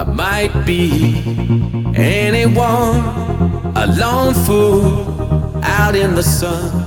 [0.00, 0.84] I might be
[1.96, 3.02] anyone,
[3.82, 4.84] a lone fool
[5.62, 6.86] out in the sun.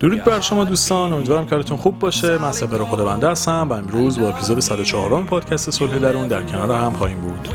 [0.00, 2.38] درود بر شما دوستان امیدوارم کارتون خوب باشه.
[2.38, 6.84] من سپر خود بنده هستم و امروز با اپیزود 104 پادکست صلح درون در کنار
[6.84, 7.48] هم خواهیم بود.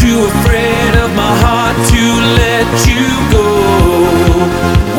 [0.00, 2.02] Too afraid of my heart to
[2.40, 3.46] let you go.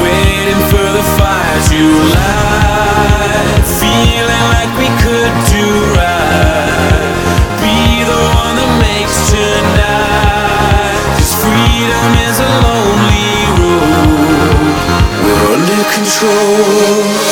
[0.02, 0.30] Waiting
[0.71, 1.81] for the fire to
[2.15, 3.63] light.
[3.81, 5.67] Feeling like we could do
[5.99, 7.12] right.
[7.59, 10.95] Be the one that makes tonight.
[11.20, 14.79] Cause freedom is a lonely road.
[15.23, 17.30] We're under control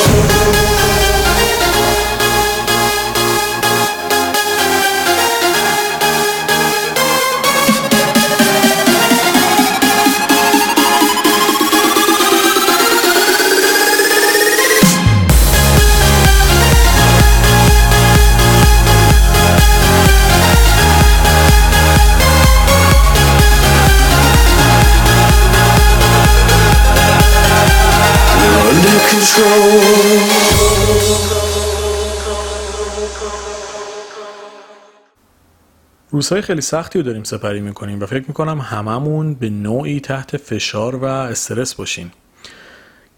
[36.29, 40.95] روزهای خیلی سختی رو داریم سپری می‌کنیم و فکر می‌کنم هممون به نوعی تحت فشار
[40.95, 42.11] و استرس باشیم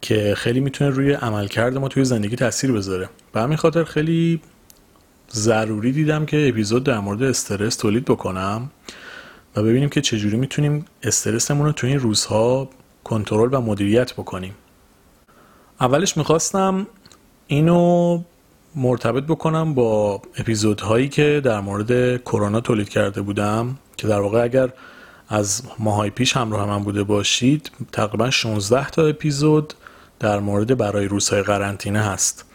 [0.01, 3.09] که خیلی می‌تونه روی عملکرد ما توی زندگی تاثیر بذاره.
[3.33, 4.41] به همین خاطر خیلی
[5.31, 8.71] ضروری دیدم که اپیزود در مورد استرس تولید بکنم
[9.55, 12.69] و ببینیم که چجوری می‌تونیم استرسمون رو توی این روزها
[13.03, 14.53] کنترل و مدیریت بکنیم.
[15.81, 16.87] اولش می‌خواستم
[17.47, 18.23] اینو
[18.75, 24.69] مرتبط بکنم با اپیزودهایی که در مورد کرونا تولید کرده بودم که در واقع اگر
[25.29, 29.73] از ماهای پیش همراه من بوده باشید تقریبا 16 تا اپیزود
[30.19, 32.45] در مورد برای روزهای قرنطینه هست.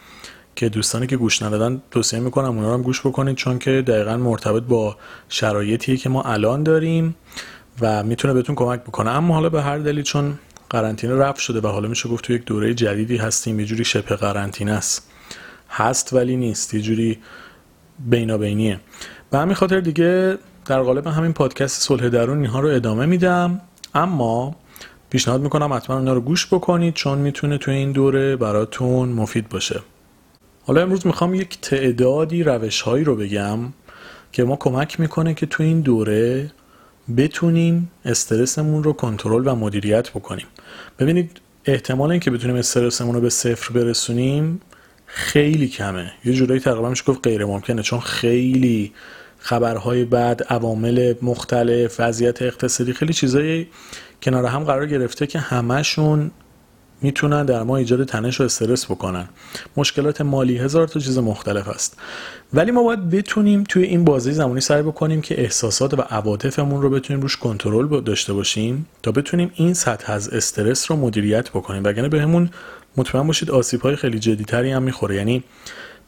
[0.55, 4.17] که دوستانی که گوش ندادن توصیه می‌کنم اونا رو هم گوش بکنید چون که دقیقا
[4.17, 4.97] مرتبط با
[5.29, 7.15] شرایطیه که ما الان داریم
[7.81, 9.09] و می‌تونه بهتون کمک بکنه.
[9.09, 10.39] اما حالا به هر دلیل چون
[10.69, 14.15] قرنطینه رفت شده و حالا میشه گفت تو یک دوره جدیدی هستیم یه جوری شبه
[14.15, 15.11] قرنطینه است.
[15.69, 16.73] هست ولی نیست.
[16.73, 17.17] یه جوری
[17.99, 18.79] بینابینیه.
[19.31, 23.61] به همین خاطر دیگه در قالب همین پادکست صلح درون اینها رو ادامه میدم.
[23.95, 24.55] اما
[25.09, 29.79] پیشنهاد می‌کنم حتما اونا رو گوش بکنید چون می‌تونه توی این دوره براتون مفید باشه.
[30.65, 33.59] حالا امروز می‌خوام یک تعدادی روش هایی رو بگم
[34.31, 36.51] که ما کمک می‌کنه که توی این دوره
[37.17, 40.45] بتونیم استرسمون رو کنترل و مدیریت بکنیم.
[40.99, 44.61] ببینید احتمال اینکه بتونیم استرسمون رو به صفر برسونیم
[45.07, 46.11] خیلی کمه.
[46.25, 48.93] یه جورایی تقریبا میشه گفت غیر ممکنه چون خیلی
[49.39, 53.67] خبرهای بعد عوامل مختلف وضعیت اقتصادی خیلی چیزایی
[54.21, 56.31] کنار هم قرار گرفته که همشون
[57.01, 59.27] می‌تونن در ما ایجاد تنش و استرس بکنن.
[59.77, 61.97] مشکلات مالی هزار تا چیز مختلف است.
[62.53, 66.89] ولی ما باید بتونیم توی این بازی زمانی سعی بکنیم که احساسات و عواطفمون رو
[66.89, 71.83] بتونیم روش کنترل داشته باشیم تا بتونیم این سطح از استرس رو مدیریت بکنیم.
[71.83, 72.49] وگرنه بهمون
[72.97, 75.15] مطمئن باشید آسیب های خیلی جدیتری هم می‌خوره.
[75.15, 75.43] یعنی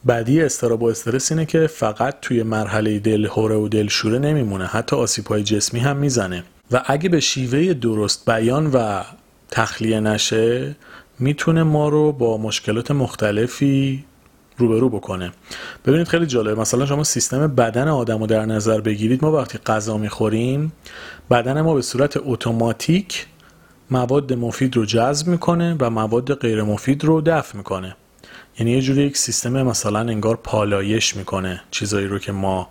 [0.04, 4.66] بعدی استراب و استرس اینه که فقط توی مرحله دل هوره و دلشوره نمیمونه.
[4.66, 6.44] حتی آسیب های جسمی هم می‌زنه.
[6.72, 9.02] و اگه به شیوه درست بیان و
[9.50, 10.76] تخلیه نشه
[11.18, 14.04] می‌تونه ما رو با مشکلات مختلفی
[14.56, 15.32] روبرو بکنه.
[15.86, 19.24] ببینید خیلی جالبه مثلا شما سیستم بدن آدم رو در نظر بگیرید.
[19.24, 20.72] ما وقتی غذا می‌خوریم
[21.30, 23.26] بدن ما به صورت اتوماتیک
[23.90, 27.96] مواد مفید رو جذب می‌کنه و مواد غیر مفید رو دفع می‌کنه.
[28.58, 32.68] یعنی یه جوری یک سیستم مثلا انگار پالایش می‌کنه چیزایی رو که ما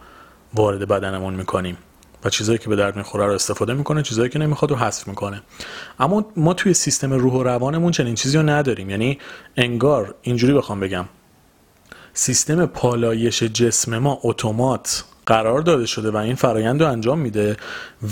[0.54, 1.78] وارد بدنمون می‌کنیم.
[2.24, 5.42] و چیزایی که به درد می‌خوره رو استفاده می‌کنه چیزایی که نمی‌خواد رو حذف می‌کنه.
[6.00, 8.90] اما ما توی سیستم روح و روانمون چنین چیزی رو نداریم.
[8.90, 9.18] یعنی
[9.58, 11.06] انگار اینجوری بخوام بگم.
[12.14, 17.58] سیستم پالایش جسم ما اتومات قرار داده شده و این فرایند رو انجام میده.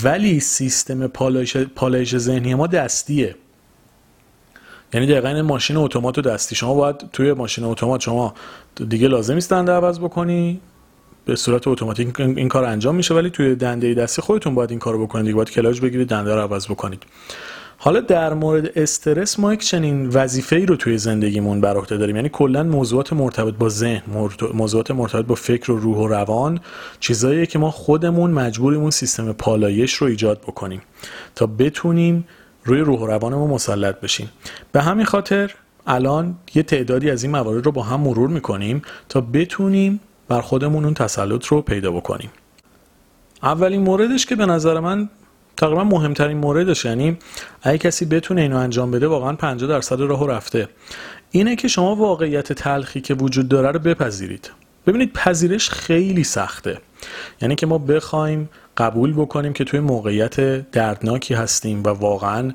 [0.03, 3.35] ولی سیستم پالایش, پالایش ذهنی ما دستیه.
[4.94, 6.56] یعنی دقیقا این ماشین اتومات و دستی.
[6.56, 8.33] شما باید توی ماشین اتومات شما
[8.89, 10.62] دیگه لازم نیست دنده عوض بکنی.
[11.27, 15.06] به صورت اتوماتیک این کار انجام میشه ولی توی دنده دستی خودتون باید این کارو
[15.06, 15.25] بکنید.
[15.25, 17.03] دیگه باید کلاج بگیرید دنده رو عوض بکنید.
[17.77, 22.15] حالا در مورد استرس ما یک چنین وظیفه رو توی زندگیمون بر عهده داریم.
[22.15, 24.01] یعنی کلا موضوعات مرتبط با ذهن
[24.53, 26.59] موضوعات مرتبط با فکر و روح و روان
[27.00, 30.81] چیزاییه که ما خودمون مجبوریم اون سیستم پالایش رو ایجاد بکنیم
[31.35, 32.27] تا بتونیم
[32.63, 34.29] روی روح و روانمون مسلط بشیم.
[34.71, 35.51] به همین خاطر
[35.88, 40.83] الان یه تعدادی از این موارد رو با هم مرور می‌کنیم تا بتونیم بر خودمون
[40.85, 42.29] اون تسلط رو پیدا بکنیم.
[43.44, 45.09] اولین موردش که به نظر من
[45.57, 47.18] تقریبا مهمترین موردش یعنی
[47.62, 50.68] اگه کسی بتونه اینو انجام بده واقعا 50 درصد راه رفته.
[51.31, 54.51] اینه که شما واقعیت تلخی که وجود داره رو بپذیرید.
[54.88, 56.79] ببینید پذیرش خیلی سخته.
[57.41, 62.51] یعنی که ما بخوایم قبول بکنیم که توی موقعیت دردناکی هستیم و واقعا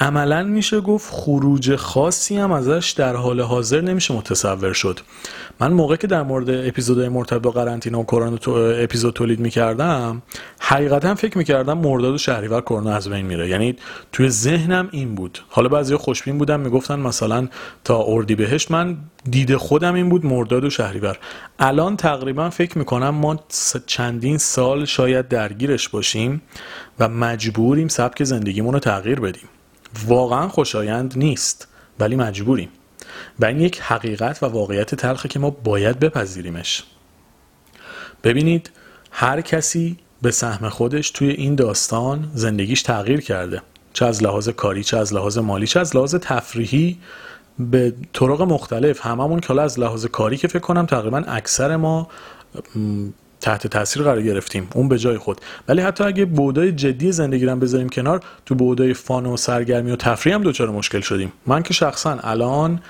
[0.00, 5.00] عملا میشه گفت خروج خاصی هم ازش در حال حاضر نمیشه متصور شد.
[5.60, 10.22] من موقع که در مورد اپیزودهای مرتبط با قرنطینه و کرونا تو اپیزود تولید می‌کردم
[10.60, 13.48] حقیقتا فکر می‌کردم مرداد و شهریور کرونا از بین میره.
[13.48, 13.76] یعنی
[14.12, 15.38] توی ذهنم این بود.
[15.48, 17.48] حالا بعضی خوشبین بودن می‌گفتن مثلا
[17.84, 18.96] تا اردی بهش من
[19.30, 21.18] دید خودم این بود مرداد و شهریور.
[21.58, 23.36] الان تقریبا فکر می‌کنم ما
[23.86, 26.42] چندین سال شاید درگیرش باشیم
[26.98, 29.48] و مجبوریم سبک زندگیمون رو تغییر بدیم.
[30.06, 31.68] واقعا خوشایند نیست
[32.00, 32.68] ولی مجبوریم.
[33.38, 36.84] و این یک حقیقت و واقعیت تلخه که ما باید بپذیریمش.
[38.24, 38.70] ببینید
[39.10, 43.62] هر کسی به سهم خودش توی این داستان زندگیش تغییر کرده.
[43.92, 46.98] چه از لحاظ کاری چه از لحاظ مالی چه از لحاظ تفریحی
[47.58, 49.06] به طرق مختلف.
[49.06, 52.08] هممون که از لحاظ کاری که فکر کنم تقریبا اکثر ما
[53.48, 54.68] تحت تاثیر قرار گرفتیم.
[54.74, 55.40] اون به جای خود.
[55.68, 59.96] ولی حتی اگه بودای جدی زندگی رو بذاریم کنار تو بودای فان و سرگرمی و
[59.96, 61.32] تفریح هم دچار مشکل شدیم.
[61.46, 62.82] من که شخصا الان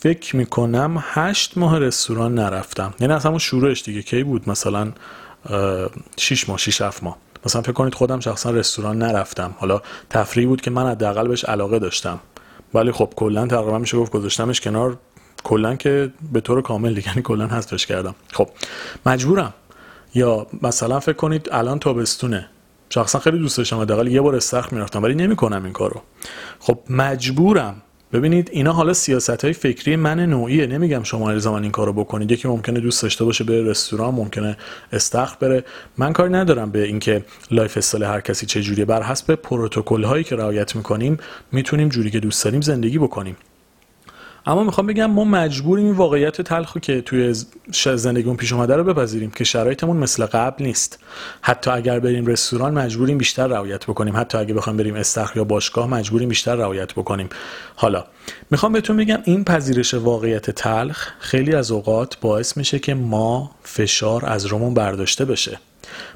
[0.00, 2.94] فکر می‌کنم هشت ماه رستوران نرفتم.
[3.00, 4.92] یعنی از همون شروعش دیگه کی بود؟ مثلا
[6.16, 7.16] 6 ماه 6 7 ماه.
[7.46, 9.54] مثلا فکر کنید خودم شخصا رستوران نرفتم.
[9.58, 9.80] حالا
[10.10, 12.20] تفریح بود که من حداقل بهش علاقه داشتم.
[12.74, 14.98] ولی خب کلا تقریبا میشه گفت گذاشتمش کنار.
[15.44, 18.14] کلا که به طور کامل دیگه یعنی کلا حذفش کردم.
[18.32, 18.48] خب
[19.06, 19.54] مجبورم.
[20.14, 22.48] یا مثلا فکر کنید الان تابستونه.
[22.90, 26.02] شخصا خیلی دوست داشتم حداقل یه بار استخر می‌رفتم ولی نمی‌کنم این کارو.
[26.58, 27.82] خب مجبورم.
[28.12, 30.66] ببینید اینا حالا سیاست های فکری من نوعیه.
[30.66, 32.32] نمیگم شما الزاما این کارو بکنید.
[32.32, 34.56] یکی ممکنه دوست داشته باشه به رستوران ممکنه
[34.92, 35.64] استخر بره.
[35.98, 40.36] من کاری ندارم به اینکه lifestyle هر کسی چه جوریه بر حسب پروتکل هایی که
[40.36, 41.16] رعایت می‌کنیم
[41.52, 43.36] می‌تونیم جوری که دوست داریم زندگی بکنیم.
[44.46, 47.34] اما می‌خوام بگم ما مجبوریم این واقعیت تلخو که توی
[47.94, 50.98] زندگیمون پیش اومده رو بپذیریم که شرایطمون مثل قبل نیست.
[51.42, 54.16] حتی اگر بریم رستوران مجبوریم بیشتر رعایت بکنیم.
[54.16, 57.28] حتی اگه بخوایم بریم استخر یا باشگاه مجبوریم بیشتر رعایت بکنیم.
[57.76, 58.04] حالا
[58.50, 64.26] می‌خوام بهتون بگم این پذیرش واقعیت تلخ خیلی از اوقات باعث میشه که ما فشار
[64.26, 65.58] از رومون برداشته بشه.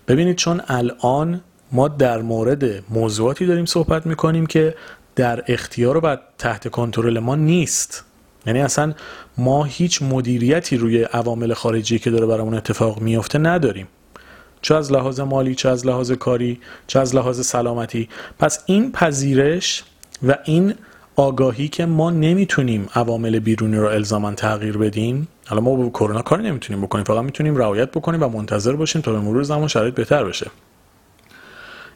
[0.09, 1.41] ببینید چون الان
[1.73, 4.75] ما در مورد موضوعاتی داریم صحبت می‌کنیم که
[5.17, 8.05] در اختیار و تحت کنترل ما نیست.
[8.47, 8.95] یعنی اصلا
[9.39, 13.89] ما هیچ مدیریتی روی عوامل خارجی که داره برامون اتفاق میفته نداریم.
[14.63, 18.09] چه از لحاظ مالی چه از لحاظ کاری چه از لحاظ سلامتی.
[18.39, 19.85] پس این پذیرش
[20.29, 20.75] و این
[21.17, 26.43] آگاهی که ما نمی‌تونیم عوامل بیرونی رو الزاما تغییر بدیم حالا ما با کرونا کاری
[26.43, 30.25] نمی‌تونیم بکنیم فقط می‌تونیم رعایت بکنیم و منتظر باشیم تا به مرور زمان شرایط بهتر
[30.25, 30.51] بشه.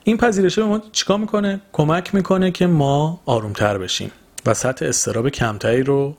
[0.05, 4.11] این پذیرشه به ما چیکار می‌کنه؟ کمک می‌کنه که ما آرومتر بشیم
[4.47, 6.17] و سطح استراب کمتری رو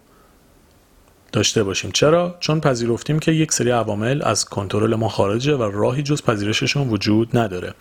[1.32, 1.92] داشته باشیم.
[1.92, 6.90] چرا؟ چون پذیرفتیم که یک سری عوامل از کنترل ما خارجه و راهی جز پذیرششون
[6.90, 7.74] وجود نداره.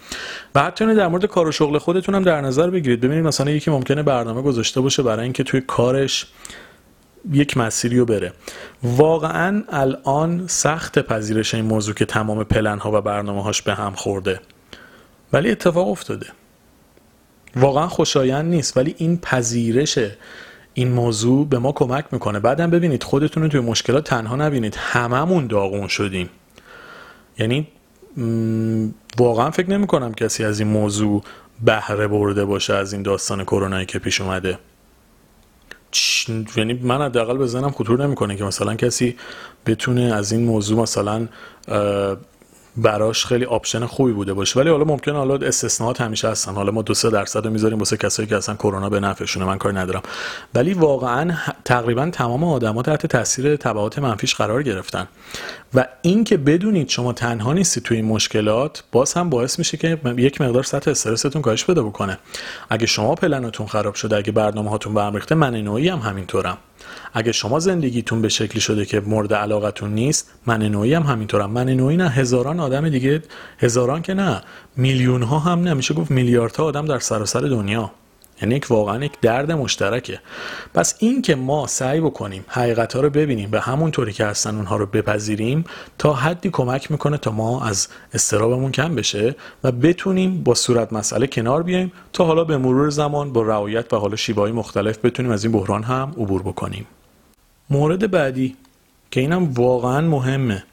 [0.54, 3.00] و حتی در مورد کار و شغل خودتون هم در نظر بگیرید.
[3.00, 6.26] ببینید مثلا یکی ممکنه برنامه گذاشته باشه برای اینکه توی کارش
[7.32, 8.32] یک مسیری رو بره.
[8.82, 13.92] واقعا الان سخت پذیرش این موضوع که تمام پلن ها و برنامه هاش به هم
[13.92, 14.40] خورده.
[15.32, 16.26] ولی اتفاق افتاده.
[17.56, 18.76] واقعا خوشایند نیست.
[18.76, 19.98] ولی این پذیرش
[20.74, 22.40] این موضوع به ما کمک می‌کنه.
[22.40, 24.74] بعدم ببینید خودتون رو توی مشکلات تنها نبینید.
[24.78, 26.30] هممون داغون شدیم.
[27.38, 27.68] یعنی
[29.18, 31.22] واقعا فکر نمی کنم کسی از این موضوع
[31.64, 34.58] بهره برده باشه از این داستان کرونایی که پیش اومده.
[36.56, 39.16] یعنی من حداقل به ذهنم خطور نمی‌کنه که مثلا کسی
[39.66, 41.28] بتونه از این موضوع مثلا
[42.76, 44.60] براش خیلی option خوبی بوده باشه.
[44.60, 46.54] ولی حالا ممکنه حالا استثناءات همیشه هستن.
[46.54, 49.46] حالا ما دو سه درصد رو می‌ذاریم واسه کسایی که اصلا کرونا به نفعشونه.
[49.46, 50.02] من کاری ندارم.
[50.54, 55.08] ولی واقعا تقریبا تمام آدما تحت تاثیر تبعات منفیش قرار گرفتن.
[55.74, 59.98] و این که بدونید شما تنها نیستید توی این مشکلات باز هم باعث میشه که
[60.16, 62.18] یک مقدار سطح استرستون کاهش پیدا بکنه.
[62.70, 66.58] اگه شما پلنتون خراب شده اگه برنامه هاتون به هم ریخته من نوعی هم همینطورم.
[67.14, 71.50] اگه شما زندگیتون به شکلی شده که مورد علاقتون نیست من نوعی هم همینطورم.
[71.50, 73.22] من نوعی نه هزاران آدم دیگه
[73.58, 74.40] هزاران که نه
[74.76, 77.92] میلیون ها هم نمیشه گفت میلیاردها آدم در سراسر دنیا.
[78.42, 80.20] یعنی یک واقعا یک درد مشترکه.
[80.74, 84.56] پس این که ما سعی بکنیم حقیقت ها رو ببینیم به همون طوری که هستن
[84.56, 85.64] اونها رو بپذیریم
[85.98, 91.26] تا حدی کمک می‌کنه تا ما از استرابمون کم بشه و بتونیم با صورت مسئله
[91.26, 95.44] کنار بیایم تا حالا به مرور زمان با رعایت و حالا شیبایی مختلف بتونیم از
[95.44, 96.86] این بحران هم عبور بکنیم.
[97.70, 98.56] مورد بعدی
[99.10, 100.64] که اینم واقعا مهمه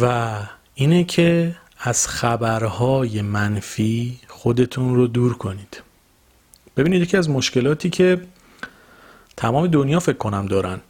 [0.00, 0.32] و
[0.74, 5.82] اینه که از خبرهای منفی خودتون رو دور کنید.
[6.76, 8.20] ببینید یکی از مشکلاتی که
[9.36, 10.80] تمام دنیا فکر کنم دارن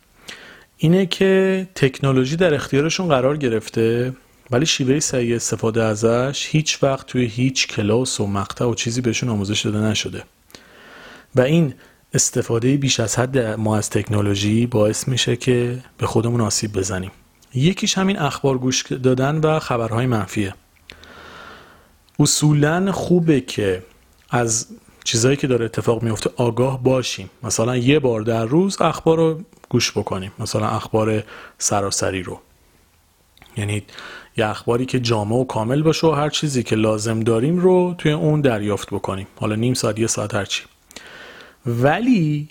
[0.76, 4.12] اینه که تکنولوژی در اختیارشون قرار گرفته
[4.50, 9.28] ولی شیوه صحیح استفاده ازش هیچ وقت توی هیچ کلاس و مقطع و چیزی بهشون
[9.28, 10.22] آموزش داده نشده.
[11.34, 11.74] و این
[12.14, 17.10] استفاده بیش از حد ما از تکنولوژی باعث میشه که به خودمون آسیب بزنیم.
[17.54, 20.54] یکیش همین اخبار گوش دادن و خبرهای منفیه.
[22.18, 23.82] اصولا خوبه که
[24.30, 24.66] از
[25.04, 27.30] چیزهایی که داره اتفاق میفته آگاه باشیم.
[27.42, 30.32] مثلا یه بار در روز اخبار رو گوش بکنیم.
[30.38, 31.24] مثلا اخبار
[31.58, 32.40] سراسری رو.
[33.56, 33.82] یعنی
[34.36, 38.12] یه اخباری که جامع و کامل باشه و هر چیزی که لازم داریم رو توی
[38.12, 39.26] اون دریافت بکنیم.
[39.40, 40.62] حالا نیم ساعت یه ساعت هرچی
[41.66, 42.48] ولی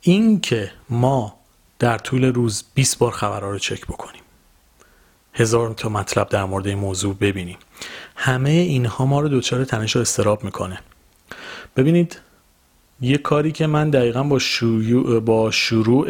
[0.00, 1.34] این که ما
[1.78, 4.22] در طول روز 20 بار خبرها رو چک بکنیم.
[5.34, 7.58] هزار تا مطلب در مورد این موضوع ببینیم.
[8.16, 10.80] همه اینها ما رو دچار تنش و استراب می‌کنه.
[11.76, 12.18] ببینید
[13.00, 16.06] یه کاری که من دقیقا با شیوع با شروع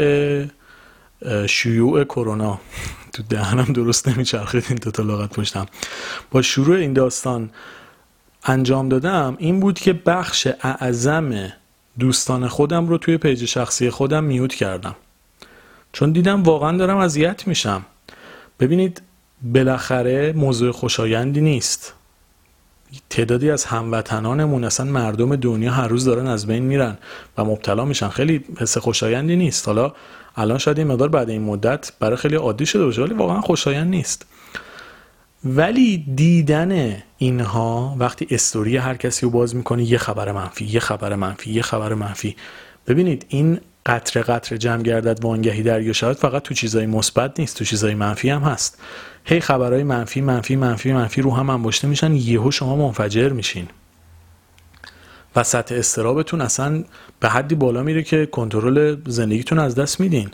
[1.46, 2.60] شیوع کرونا
[3.12, 5.66] تو دهنم درست نمیچرخید این دو تا پشتم.
[6.30, 7.50] با شروع این داستان
[8.44, 11.52] انجام دادم این بود که بخش اعظم
[11.98, 14.96] دوستان خودم رو توی پیج شخصی خودم میوت کردم.
[15.92, 17.86] چون دیدم واقعا دارم اذیت میشم.
[18.60, 19.02] ببینید
[19.42, 21.94] بالاخره موضوع خوشایندی نیست.
[23.10, 26.98] تعدادی از هموطنانمون اصلا مردم دنیا هر روز دارن از بین میرن
[27.38, 28.08] و مبتلا میشن.
[28.08, 29.66] خیلی حس خوشایندی نیست.
[29.66, 29.92] حالا
[30.36, 33.90] الان شاید این مقدار بعد این مدت برای خیلی عادی شده باشه ولی واقعا خوشایند
[33.90, 34.26] نیست.
[35.44, 41.14] ولی دیدن اینها وقتی استوری هر کسی رو باز می‌کنه یه خبر منفی یه خبر
[41.14, 42.36] منفی یه خبر منفی.
[42.86, 47.64] ببینید این قطره قطره جمع گردد وانگهی دریا شاید فقط تو چیزای مثبت نیست تو
[47.64, 48.78] چیزای منفی هم هست.
[49.24, 53.68] هی خبرهای منفی منفی منفی منفی رو هم انباشته میشن یهو شما منفجر میشین.
[55.36, 56.84] و سطح استرابتون اصلا
[57.20, 60.30] به حدی بالا میره که کنترل زندگیتون از دست میدین.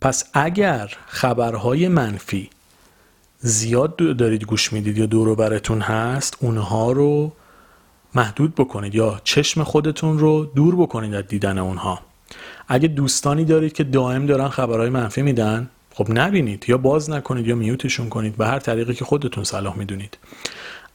[0.00, 2.50] پس اگر خبرهای منفی
[3.38, 7.32] زیاد دارید گوش می‌دید یا دور براتون هست اونها رو
[8.14, 12.00] محدود بکنید یا چشم خودتون رو دور بکنید از دیدن اونها.
[12.68, 17.54] اگه دوستانی دارید که دائم دارن خبرهای منفی میدن خب نبینید یا باز نکنید یا
[17.54, 20.18] میوتشون کنید به هر طریقی که خودتون صلاح می‌دونید.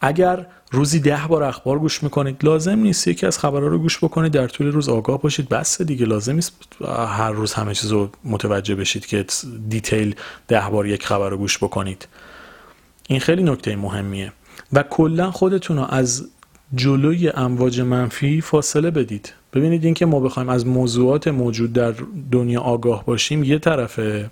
[0.02, 4.32] اگر روزی ده بار اخبار گوش می‌کنید لازم نیست یکی از خبرها رو گوش بکنید
[4.32, 6.54] در طول روز آگاه باشید بس دیگه لازم نیست
[6.88, 9.26] هر روز همه چیز رو متوجه بشید که
[9.70, 10.16] دیتیل
[10.48, 12.08] ده بار یک خبر رو گوش بکنید.
[13.08, 14.34] این خیلی نکته مهمیه.
[14.74, 16.28] و کلا خودتون رو از
[16.76, 19.34] جلوی امواج منفی فاصله بدید.
[19.54, 21.94] ببینید اینکه ما بخوایم از موضوعات موجود در
[22.32, 24.30] دنیا آگاه باشیم یه طرفه.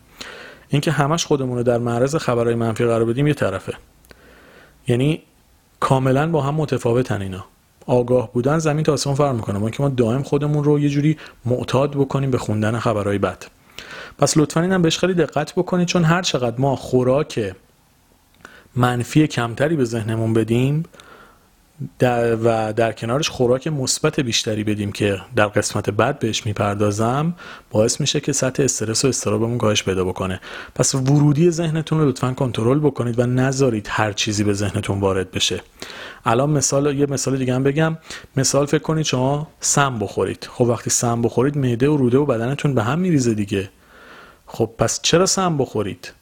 [0.69, 3.74] اینکه همش خودمون رو در معرض خبرهای منفی قرار بدیم یه طرفه.
[4.88, 5.21] یعنی
[5.79, 7.45] کاملا با هم متفاوتن اینا.
[7.86, 9.59] آگاه بودن زمین تا آسمون فرق می‌کنه.
[9.59, 13.45] ما که ما دائم خودمون رو یه جوری معتاد بکنیم به خوندن خبرهای بد.
[14.17, 17.55] پس لطفا اینم بهش خیلی دقت بکنید چون هر چقدر ما خوراک
[18.75, 20.83] منفی کمتری به ذهنمون بدیم
[22.00, 27.34] در و در کنارش خوراک مثبت بیشتری بدیم که در قسمت بعد بهش می‌پردازم
[27.72, 30.41] باعث میشه که سطح استرس و استرابمون کاهش پیدا بکنه.
[30.75, 35.62] پس ورودی ذهنتون رو لطفا کنترل بکنید و نذارید هر چیزی به ذهنتون وارد بشه.
[36.25, 37.98] الان مثال یه مثال دیگه هم بگم.
[38.38, 40.48] مثال فکر کنید شما سم بخورید.
[40.51, 43.69] خب وقتی سم بخورید معده و روده و بدنتون به هم میریزه دیگه.
[44.46, 46.13] خب پس چرا سم بخورید؟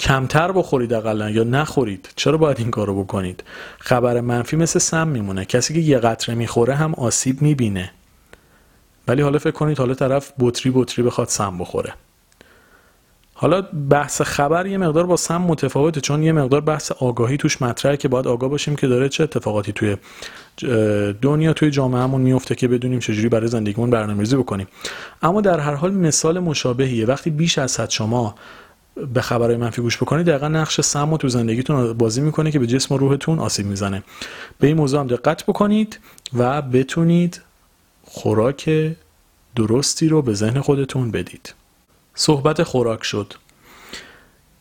[0.00, 3.44] کمتر بخورید اقلا یا نخورید؟ چرا باید این کارو بکنید؟
[3.78, 5.44] خبر منفی مثل سم میمونه.
[5.44, 7.90] کسی که یه قطره می‌خوره هم آسیب می‌بینه.
[9.08, 11.92] ولی حالا فکر کنید حالا طرف بطری بطری بخواد سم بخوره.
[13.34, 17.96] حالا بحث خبر یه مقدار با سم متفاوته چون یه مقدار بحث آگاهی توش مطرحه
[17.96, 19.96] که باید آگاه باشیم که داره چه اتفاقاتی توی
[21.22, 24.66] دنیا توی جامعهمون میفته که بدونیم چجوری برای زندگیمون برنامه‌ریزی بکنیم.
[25.22, 27.06] اما در هر حال مثال مشابهیه.
[27.06, 28.34] وقتی بیش از حد شما
[29.14, 32.94] به خبرهای منفی گوش بکنید دقیقا نقش سم تو زندگیتون بازی می‌کنه که به جسم
[32.94, 34.02] و روحتون آسیب می‌زنه.
[34.60, 35.98] به این موضوع هم دقت بکنید
[36.34, 37.40] و بتونید
[38.04, 38.70] خوراک
[39.56, 41.54] درستی رو به ذهن خودتون بدید.
[42.14, 43.34] صحبت خوراک شد.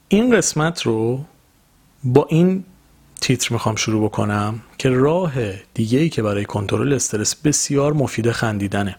[0.08, 1.26] این قسمت رو
[2.04, 2.64] با این
[3.22, 5.34] تیتر می‌خوام شروع بکنم که راه
[5.74, 8.96] دیگه ای که برای کنترل استرس بسیار مفید خندیدنه.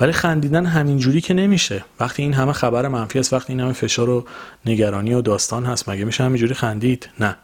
[0.00, 1.84] ولی خندیدن همینجوری که نمیشه.
[2.00, 4.24] وقتی این همه خبر منفی است وقتی این همه فشار و
[4.66, 7.36] نگرانی و داستان هست مگه میشه همینجوری خندید؟ نه.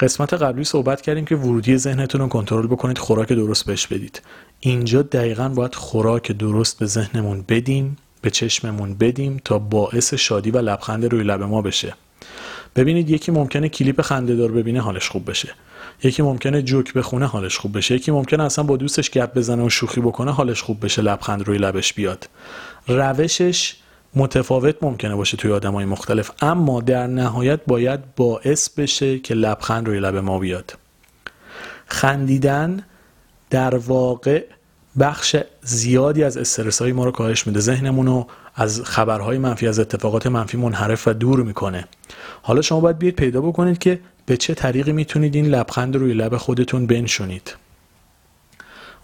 [0.00, 4.22] قسمت قبلی صحبت کردیم که ورودی ذهنتون رو کنترل بکنید خوراک درست بهش بدید.
[4.60, 10.58] اینجا دقیقا باید خوراک درست به ذهنمون بدیم به چشممون بدیم تا باعث شادی و
[10.58, 11.94] لبخند روی لب ما بشه.
[12.76, 15.54] ببینید یکی ممکنه کلیپ خنده دار ببینه حالش خوب بشه.
[16.02, 17.94] یکی ممکنه جوک بخونه حالش خوب بشه.
[17.94, 21.58] یکی ممکنه اصلا با دوستش گپ بزنه و شوخی بکنه حالش خوب بشه لبخند روی
[21.58, 22.28] لبش بیاد.
[22.88, 23.76] روشش
[24.14, 30.00] متفاوت ممکنه باشه توی های مختلف اما در نهایت باید باعث بشه که لبخند روی
[30.00, 30.78] لب ما بیاد.
[31.86, 32.84] خندیدن
[33.50, 34.44] در واقع
[34.98, 37.60] بخش زیادی از استرس های ما رو کاهش میده.
[37.60, 41.88] ذهنمون رو از خبرهای منفی از اتفاقات منفی منحرف و دور می‌کنه.
[42.42, 46.36] حالا شما باید بیاید پیدا بکنید که به چه طریقی می‌تونید این لبخند روی لب
[46.36, 47.56] خودتون بنشونید؟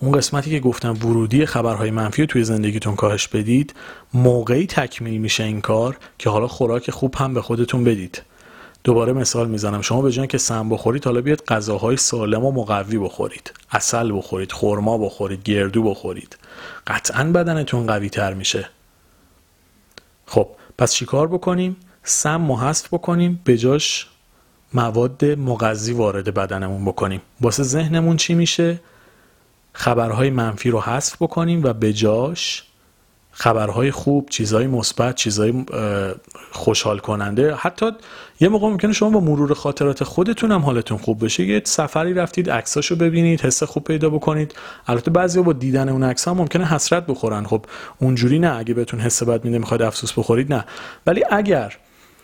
[0.01, 3.75] اون قسمتی که گفتم ورودی خبرهای منفی توی زندگیتون کاهش بدید
[4.15, 8.23] موقعی تکمیل میشه این کار که حالا خوراک خوب هم به خودتون بدید.
[8.85, 9.83] دوباره مثال می‌زنم.
[9.83, 13.53] شما به جای که سم بخورید حالا بیاد غذاهای سالم و مقوی بخورید.
[13.71, 16.39] اصل بخورید خرما بخورید گردو بخورید.
[16.87, 18.69] قطعا بدنتون قوی تر میشه.
[20.27, 20.49] خب
[20.79, 23.41] پس چیکار بکنیم؟ سم و حذف بکنیم.
[23.45, 24.07] به جاش
[24.75, 27.21] مواد مغذی وارد بدنمون بکنیم.
[27.41, 28.81] واسه ذهنمون چی میشه؟
[29.73, 32.65] خبرهای منفی رو حذف بکنیم و به جاش
[33.31, 35.65] خبرهای خوب چیزهای مثبت چیزهای
[36.53, 37.55] خوشحال کننده.
[37.55, 37.91] حتی
[38.41, 41.45] یه موقع ممکنه شما با مرور خاطرات خودتون هم حالتون خوب بشه.
[41.45, 44.55] یه سفری رفتید عکساشو ببینید حس خوب پیدا بکنید.
[44.87, 47.45] البته بعضیا با دیدن اون عکس ها ممکنه حسرت بخورن.
[47.45, 47.65] خب
[47.99, 48.57] اونجوری نه.
[48.57, 50.65] اگه بهتون حس بد میده می‌خواید افسوس بخورید نه.
[51.07, 51.77] ولی اگر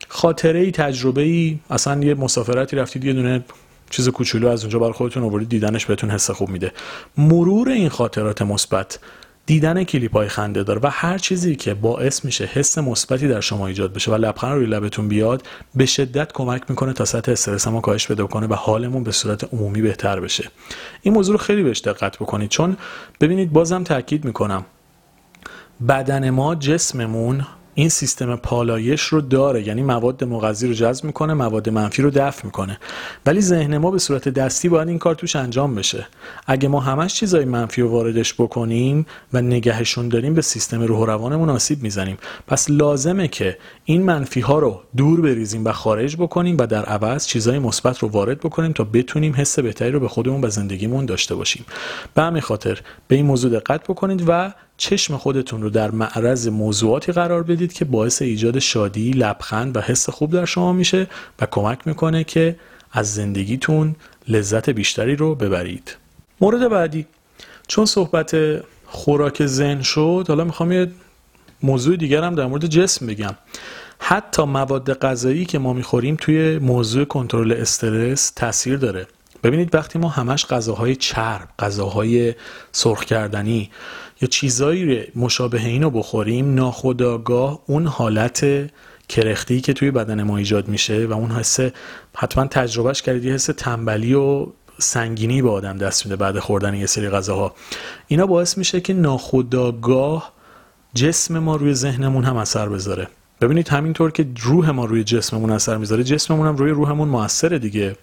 [0.09, 3.45] خاطره ای تجربه ای اصلا یه مسافرتی رفتید یه دونه
[3.91, 6.73] چیز کوچولو از اونجا برای خودتون آوردید دیدنش بهتون حس خوب میده.
[7.19, 8.99] مرور این خاطرات مثبت
[9.47, 13.67] دیدن کلیپ های خنده دار و هر چیزی که باعث میشه حس مثبتی در شما
[13.67, 15.43] ایجاد بشه و لبخند روی لبتون بیاد
[15.75, 19.55] به شدت کمک می‌کنه تا سطح استرس ما کاهش پیدا کنه و حالمون به صورت
[19.55, 20.51] عمومی بهتر بشه.
[21.03, 22.77] این موضوع رو خیلی بهش دقت بکنید چون
[23.21, 24.65] ببینید بازم تاکید می‌کنم
[25.89, 29.67] بدن ما جسممون این سیستم پالایش رو داره.
[29.69, 32.79] یعنی مواد مغذی رو جذب می‌کنه مواد منفی رو دفع می‌کنه.
[33.27, 36.07] ولی ذهن ما به صورت دستی باید این کار توش انجام بشه.
[36.47, 41.07] اگه ما همش چیزای منفی رو واردش بکنیم و نگهشون داریم به سیستم روح و
[41.07, 42.17] روانمون آسیب می‌زنیم.
[42.47, 47.27] پس لازمه که این منفی ها رو دور بریزیم و خارج بکنیم و در عوض
[47.27, 51.35] چیزای مثبت رو وارد بکنیم تا بتونیم حس بهتری رو به خودمون و زندگیمون داشته
[51.35, 51.65] باشیم.
[52.15, 54.53] به همین خاطر به این موضوع دقت بکنید و
[54.85, 60.11] چشم خودتون رو در معرض موضوعاتی قرار بدید که باعث ایجاد شادی، لبخند و حس
[60.11, 61.07] خوب در شما میشه
[61.41, 62.57] و کمک می‌کنه که
[62.93, 63.97] از زندگیتون
[64.29, 65.97] لذت بیشتری رو ببرید.
[66.41, 67.07] مورد بعدی
[67.67, 68.37] چون صحبت
[68.87, 70.91] خوراک ذهن شد حالا می‌خوام یه
[71.63, 73.35] موضوع دیگر هم در مورد جسم بگم
[73.99, 79.07] حتی مواد غذایی که ما می‌خوریم توی موضوع کنترل استرس تاثیر داره
[79.45, 82.35] ببینید وقتی ما همش غذاهای چرب غذاهای
[82.73, 83.71] سرخ کردنی
[84.25, 88.71] یا چیزایی مشابه اینو بخوریم ناخداگاه اون حالت
[89.09, 91.61] کرختی که توی بدن ما ایجاد میشه و اون حس
[92.17, 94.47] حتما تجربهش کردید حس تنبلی و
[94.79, 97.55] سنگینی به آدم دست میده بعد خوردن یه سری غذاها.
[98.07, 100.33] اینا باعث میشه که ناخداگاه
[100.95, 103.09] جسم ما روی ذهنمون هم اثر بذاره.
[103.41, 107.97] ببینید همینطور که روح ما روی جسممون اثر می‌ذاره جسممون هم روی روحمون موثره دیگه.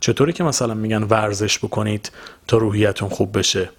[0.00, 2.12] چطوری که مثلا میگن ورزش بکنید
[2.46, 3.70] تا روحیتون خوب بشه؟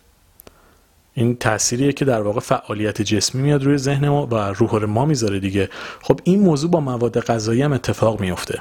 [1.19, 5.39] این تأثیریه که در واقع فعالیت جسمی میاد روی ذهن ما و روح ما می‌ذاره
[5.39, 5.69] دیگه.
[6.01, 8.59] خب این موضوع با مواد غذایی هم اتفاق میفته.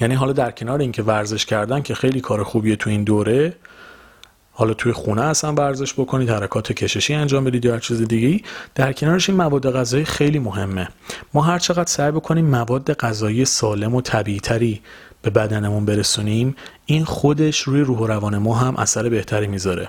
[0.00, 3.56] یعنی حالا در کنار اینکه ورزش کردن که خیلی کار خوبیه تو این دوره
[4.52, 8.92] حالا توی خونه اصلا ورزش بکنید حرکات کششی انجام بدید یا هر چیز دیگه در
[8.92, 10.88] کنارش این مواد غذایی خیلی مهمه.
[11.34, 14.80] ما هر چقدر سعی بکنیم مواد غذایی سالم و طبیعی تری
[15.22, 19.88] به بدنمون برسونیم این خودش روی روح و روان ما هم اثر بهتری می‌ذاره.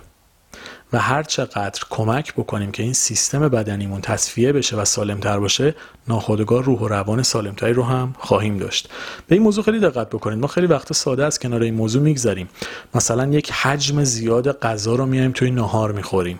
[0.94, 5.76] و هر چقدر کمک بکنیم که این سیستم بدنیمون تصفیه بشه و سالمتر باشه
[6.08, 8.90] ناخودآگاه روح و روان سالمتری رو هم خواهیم داشت.
[9.28, 10.40] به این موضوع خیلی دقت بکنید.
[10.40, 12.50] ما خیلی وقت ساده از کنار این موضوع میگذریم.
[12.96, 16.40] مثلا یک حجم زیاد غذا رو میایم توی نهار می‌خوریم.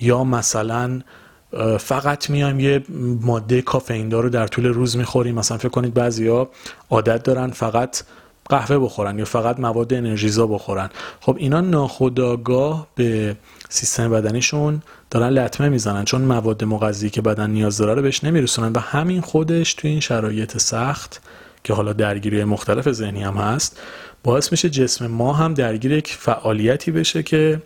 [0.00, 1.00] یا مثلا
[1.78, 2.84] فقط میایم یه
[3.20, 5.34] ماده کافئین رو در طول روز می‌خوریم.
[5.34, 6.50] مثلا فکر کنید بعضیا
[6.90, 8.02] عادت دارن فقط
[8.48, 10.90] قهوه بخورن یا فقط مواد انرژیزا بخورن.
[11.20, 13.36] خب اینا ناخودآگاه به
[13.68, 18.72] سیستم بدنیشون دارن لطمه می‌زنن چون مواد مغذی که بدن نیاز داره رو بهش نمیرسونن
[18.72, 21.20] و همین خودش توی این شرایط سخت
[21.64, 23.80] که حالا درگیری مختلف ذهنی هم هست
[24.24, 27.62] باعث میشه جسم ما هم درگیر یک فعالیتی بشه که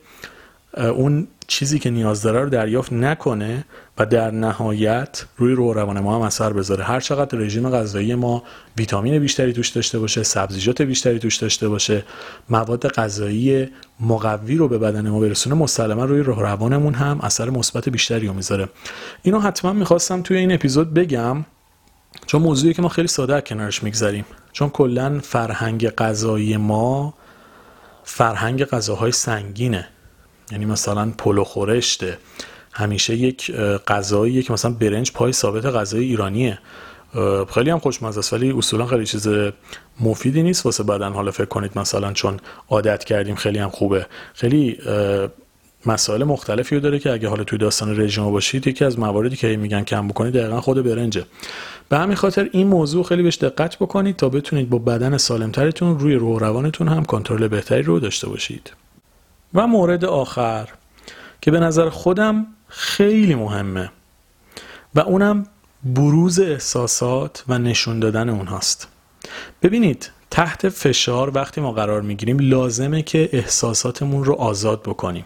[0.77, 3.65] اون چیزی که نیاز داره رو دریافت نکنه
[3.99, 6.85] و در نهایت روی روح روان ما هم اثر بذاره.
[6.85, 8.43] هر چقدر رژیم غذایی ما
[8.77, 12.05] ویتامین بیشتری توش داشته باشه سبزیجات بیشتری توش داشته باشه
[12.49, 13.69] مواد غذایی
[14.01, 18.35] مقوی رو به بدن ما برسونه مسلما روی روح روانمون هم اثر مثبت بیشتری رو
[18.35, 18.69] می‌ذاره.
[19.23, 21.45] اینو حتما می‌خواستم توی این اپیزود بگم
[22.27, 24.25] چون موضوعی که ما خیلی ساده کنارش میگذریم.
[24.53, 27.15] چون کلا فرهنگ غذایی ما
[28.05, 29.89] فرهنگ غذاهای سنگینه.
[30.53, 32.19] یعنی مثلا پلو خورشته.
[32.73, 33.53] همیشه یک
[33.87, 36.59] غذایی که مثلا برنج پای ثابت غذای ایرانیه.
[37.55, 39.29] خیلی هم خوشمزه است ولی اصولا خیلی چیز
[40.01, 41.13] مفیدی نیست واسه بدن.
[41.13, 44.07] حالا فکر کنید مثلا چون عادت کردیم خیلی هم خوبه.
[44.35, 44.79] خیلی
[45.87, 49.57] مسائل مختلفی رو داره که اگه حالا توی داستان رژیم باشید یکی از مواردی که
[49.57, 51.25] میگن کم بکنید دقیقا خود برنجه.
[51.89, 56.15] به همین خاطر این موضوع خیلی بهش دقت بکنید تا بتونید با بدن سالمترتون روی
[56.15, 58.73] روح روانتون هم کنترل بهتری رو داشته باشید.
[59.57, 60.69] و مورد آخر
[61.41, 63.91] که به نظر خودم خیلی مهمه
[64.95, 65.47] و اونم
[65.85, 68.89] بروز احساسات و نشون دادن اونهاست.
[69.63, 75.25] ببینید تحت فشار وقتی ما قرار می‌گیریم لازمه که احساساتمون رو آزاد بکنیم.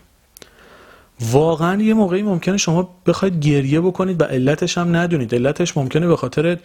[1.20, 5.34] واقعا یه موقعی ممکنه شما بخواید گریه بکنید و علتش هم ندونید.
[5.34, 6.58] علتش ممکنه به خاطر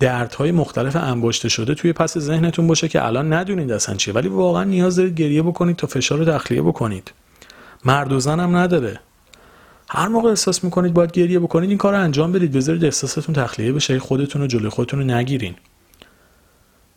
[0.00, 4.14] دردهای مختلف انباشته شده توی پس ذهنتون باشه که الان ندونید اصلا چیه.
[4.14, 7.12] ولی واقعا نیاز دارید گریه بکنید تا فشار رو تخلیه بکنید.
[7.84, 9.00] مرد و زن هم نداره.
[9.88, 12.52] هر موقع احساس می‌کنید باید گریه بکنید این کار رو انجام بدید.
[12.52, 15.54] بذارید احساستون تخلیه بشه خودتون رو جلوی خودتون رو نگیرین.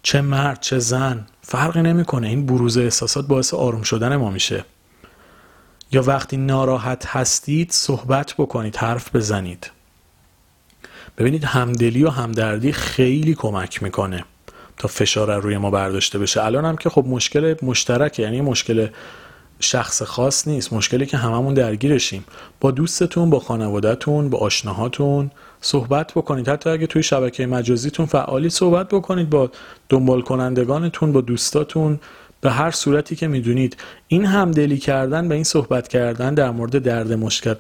[0.04, 2.28] چه مرد چه زن فرقی نمی‌کنه.
[2.28, 4.66] این بروز احساسات باعث آروم شدن ما میشه.
[5.94, 9.72] یا وقتی ناراحت هستید صحبت بکنید حرف بزنید.
[11.18, 14.26] ببینید همدلی و همدردی خیلی کمک می‌کنه
[14.78, 16.44] تا فشار روی ما برداشته بشه.
[16.46, 18.88] الان هم که خب مشکل مشترکه یعنی مشکل
[19.60, 22.26] شخص خاص نیست مشکلی که هممون درگیرشیم.
[22.60, 26.50] با دوستتون با خانوادهتون با آشناهاتون صحبت بکنید.
[26.50, 29.52] حتی اگه توی شبکه مجازیتون فعالی صحبت بکنید با
[29.90, 32.00] دنبال کنندگانتون با دوستاتون.
[32.44, 33.78] به هر صورتی که می‌دونید.
[34.08, 37.14] این همدلی کردن و این صحبت کردن در مورد درد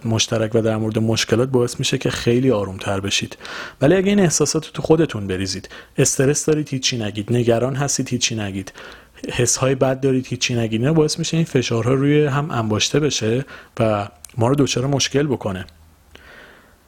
[0.05, 3.37] مشترک و در مورد مشکلات باعث میشه که خیلی آرومتر بشید.
[3.81, 7.33] ولی اگه این احساسات تو خودتون بریزید استرس دارید هیچی نگید.
[7.33, 8.73] نگران هستید هیچی نگید.
[9.33, 10.81] حس های بد دارید هیچی نگید.
[10.81, 13.45] نه باعث میشه این فشارها روی هم انباشته بشه
[13.79, 15.65] و ما رو دچار مشکل بکنه.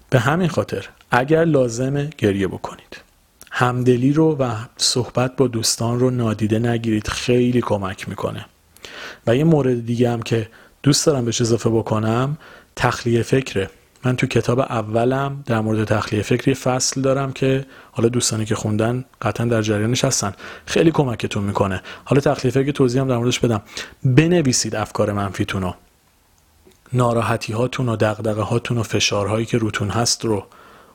[0.10, 3.05] به همین خاطر اگر لازمه گریه بکنید.
[3.58, 7.08] همدلی رو و صحبت با دوستان رو نادیده نگیرید.
[7.08, 8.46] خیلی کمک می‌کنه.
[9.28, 10.50] و یه مورد دیگه هم که
[10.84, 12.38] دوست دارم بهش اضافه بکنم
[12.76, 13.70] تخلیه فکره.
[14.06, 19.06] من تو کتاب اولم در مورد تخلیه فکری فصل دارم که حالا دوستانی که خوندن
[19.22, 20.34] قطعا در جریانش هستن.
[20.66, 21.82] خیلی کمکتون می‌کنه.
[22.06, 23.62] حالا تخلیه فکر توضیح هم در موردش بدم.
[24.04, 25.76] بنویسید افکار منفیتون رو.
[26.94, 30.46] ناراحتی هاتون و دغدغه هاتون و فشارهایی که روتون هست رو.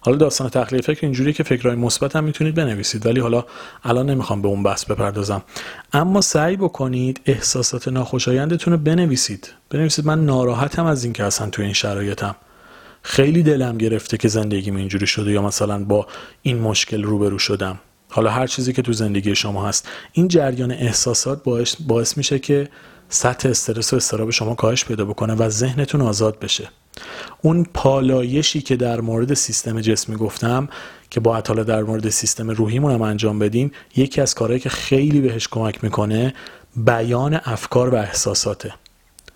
[0.00, 3.44] حالا داستان تخلیه فکر اینجوری که فکرهای مثبت هم می‌تونید بنویسید ولی حالا
[3.84, 5.42] الان نمی‌خوام به اون بحث بپردازم.
[5.92, 9.52] اما سعی بکنید احساسات ناخوشایندتون رو بنویسید.
[9.70, 12.36] بنویسید من ناراحتم از اینکه اصلا تو این شرایطم.
[13.02, 16.06] خیلی دلم گرفته که زندگیم اینجوری شده یا مثلا با
[16.42, 17.78] این مشکل روبرو شدم.
[18.08, 22.68] حالا هر چیزی که تو زندگی شما هست این جریان احساسات باعث, باعث میشه که
[23.08, 26.68] سطح استرس و استراب شما کاهش پیدا بکنه و ذهنتون آزاد بشه.
[27.42, 30.68] اون پالایشی که در مورد سیستم جسمی گفتم
[31.10, 35.20] که باید حالا در مورد سیستم روحیمون هم انجام بدیم یکی از کارهایی که خیلی
[35.20, 36.34] بهش کمک می‌کنه
[36.76, 38.74] بیان افکار و احساساته.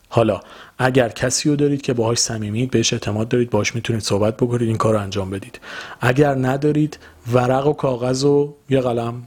[0.09, 0.41] حالا
[0.79, 4.77] اگر کسی رو دارید که باهاش صمیمید بهش اعتماد دارید باهاش می‌تونید صحبت بکنید این
[4.77, 5.61] کار رو انجام بدید.
[6.01, 6.99] اگر ندارید
[7.33, 9.23] ورق و کاغذ و یه قلم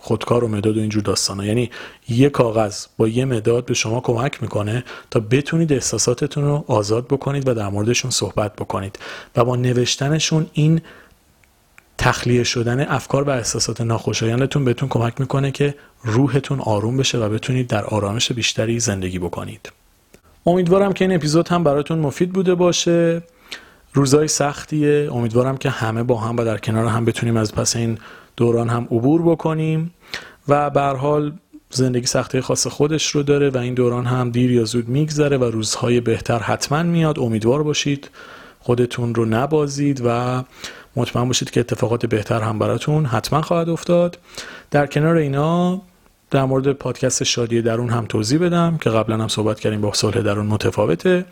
[0.00, 1.70] خودکار و مداد و اینجور داستانا یعنی
[2.08, 7.48] یه کاغذ با یه مداد به شما کمک می‌کنه تا بتونید احساساتتون رو آزاد بکنید
[7.48, 8.98] و در موردشون صحبت بکنید.
[9.36, 10.80] و با نوشتنشون این
[11.98, 17.66] تخلیه شدن افکار و احساسات ناخوشایندتون بهتون کمک می‌کنه که روحتون آروم بشه و بتونید
[17.66, 19.72] در آرامش بیشتری زندگی بکنید.
[20.46, 23.22] امیدوارم که این اپیزود هم براتون مفید بوده باشه.
[23.94, 25.08] روزای سختیه.
[25.12, 27.98] امیدوارم که همه با هم و در کنار هم بتونیم از پس این
[28.36, 29.94] دوران هم عبور بکنیم
[30.48, 31.32] و به حال
[31.70, 35.44] زندگی سختی خاص خودش رو داره و این دوران هم دیر یا زود میگذره و
[35.44, 37.18] روزهای بهتر حتما میاد.
[37.18, 38.10] امیدوار باشید
[38.60, 40.42] خودتون رو نبازید و
[40.96, 44.18] مطمئن باشید که اتفاقات بهتر هم براتون حتما خواهد افتاد.
[44.70, 45.82] در کنار اینا
[46.30, 50.20] در مورد پادکست شادی درون هم توضیح بدم که قبلا هم صحبت کردیم با صلح
[50.20, 51.24] درون متفاوته.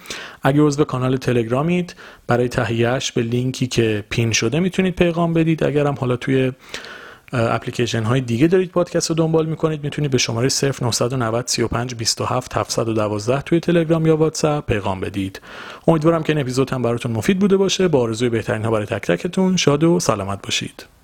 [0.42, 1.94] اگه عضو کانال تلگرامید
[2.26, 5.64] برای تهیهش به لینکی که پین شده می‌تونید پیغام بدید.
[5.64, 6.52] اگرم حالا توی
[7.32, 13.42] اپلیکیشن های دیگه دارید پادکست رو دنبال می‌کنید می‌تونید به شماره 0990 35 27 712
[13.42, 15.40] توی تلگرام یا واتساپ پیغام بدید.
[15.88, 17.88] امیدوارم که این اپیزود هم براتون مفید بوده باشه.
[17.88, 20.97] با آرزوی بهترین ها برای تک تکتون شاد و سلامت باشید.